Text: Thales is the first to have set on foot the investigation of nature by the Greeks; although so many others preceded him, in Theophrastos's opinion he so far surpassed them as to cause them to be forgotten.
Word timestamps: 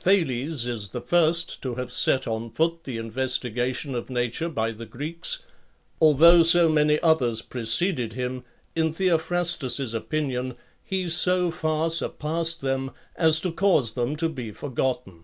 Thales 0.00 0.66
is 0.66 0.88
the 0.88 1.00
first 1.00 1.62
to 1.62 1.76
have 1.76 1.92
set 1.92 2.26
on 2.26 2.50
foot 2.50 2.82
the 2.82 2.98
investigation 2.98 3.94
of 3.94 4.10
nature 4.10 4.48
by 4.48 4.72
the 4.72 4.84
Greeks; 4.84 5.38
although 6.00 6.42
so 6.42 6.68
many 6.68 6.98
others 7.02 7.40
preceded 7.40 8.14
him, 8.14 8.42
in 8.74 8.90
Theophrastos's 8.92 9.94
opinion 9.94 10.56
he 10.84 11.08
so 11.08 11.52
far 11.52 11.88
surpassed 11.90 12.62
them 12.62 12.90
as 13.14 13.38
to 13.38 13.52
cause 13.52 13.92
them 13.92 14.16
to 14.16 14.28
be 14.28 14.50
forgotten. 14.50 15.22